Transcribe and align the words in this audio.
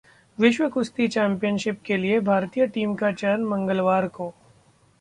विश्व 0.37 0.67
कुश्ती 0.69 1.07
चैंपियनशिप 1.07 1.81
के 1.85 1.97
लिए 1.97 2.19
भारतीय 2.21 2.67
टीम 2.67 2.95
का 2.95 3.11
चयन 3.13 3.43
मंगलवार 3.45 4.07
को 4.09 4.33